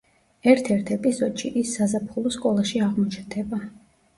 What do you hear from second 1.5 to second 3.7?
ის საზაფხულო სკოლაში აღმოჩნდება.